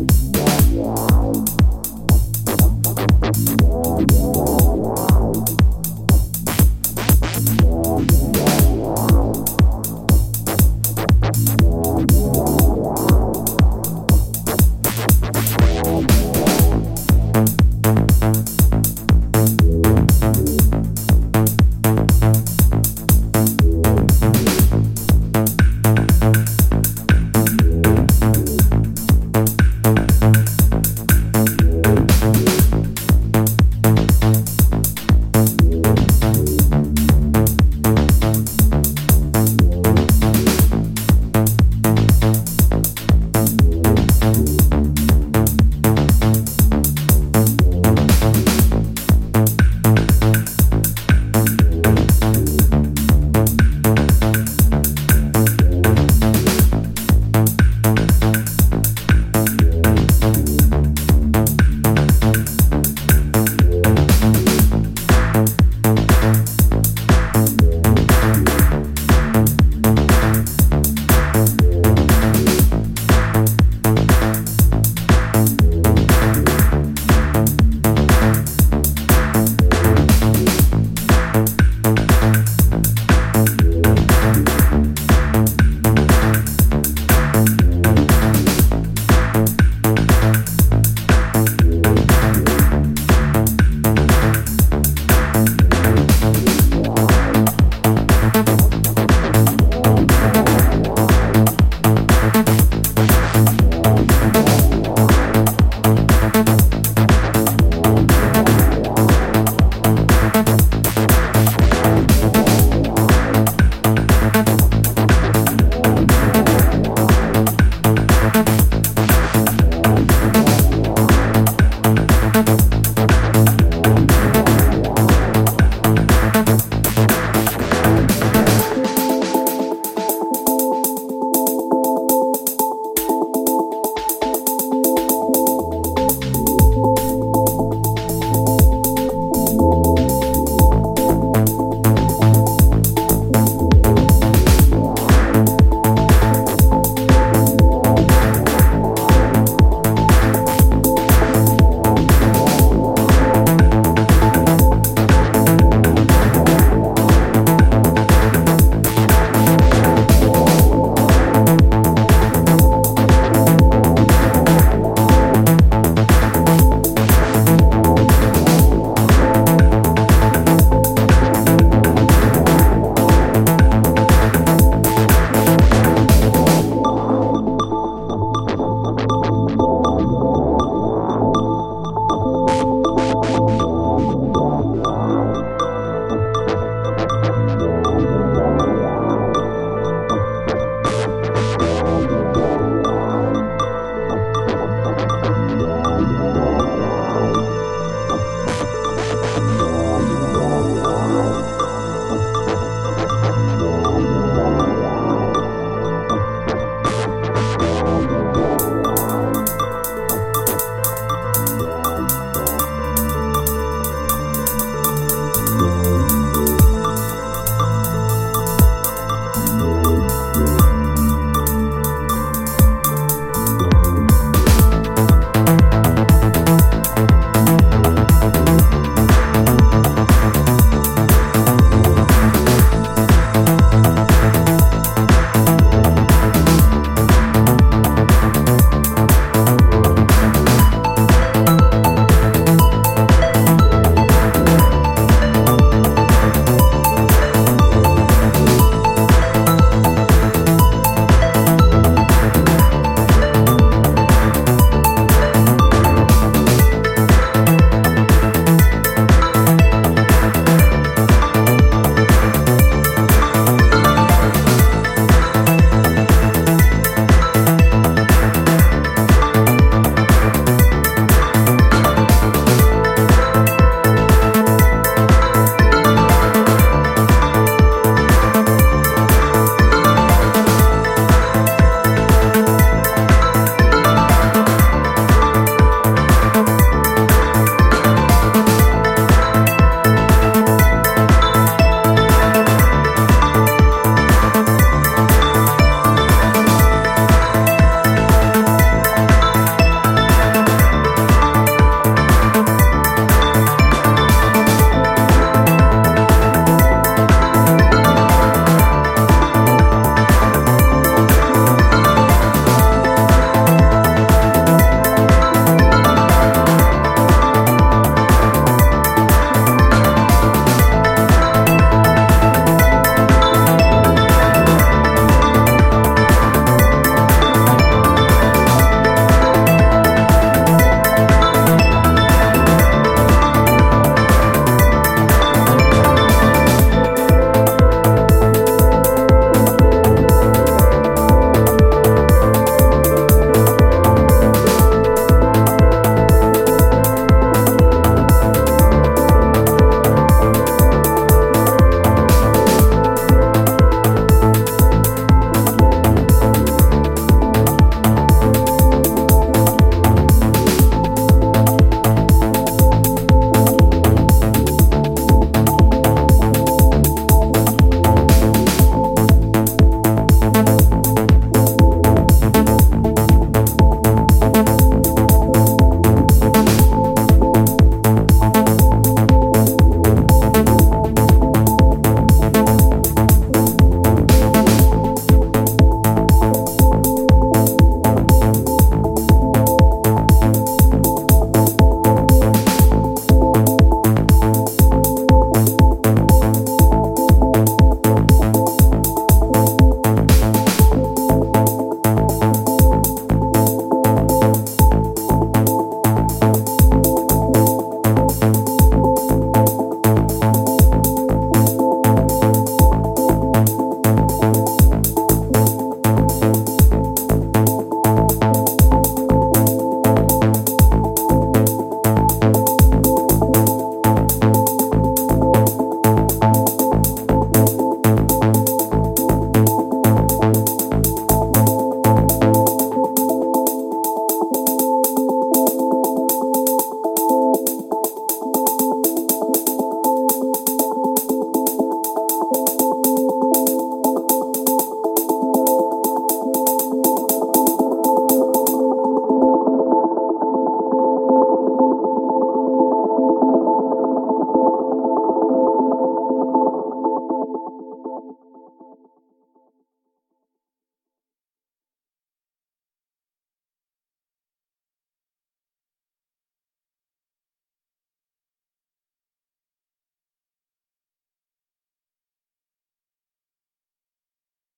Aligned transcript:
Yeah. 0.00 1.09